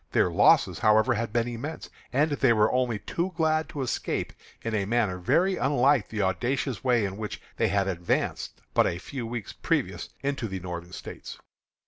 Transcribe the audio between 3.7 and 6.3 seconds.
escape in a manner very unlike the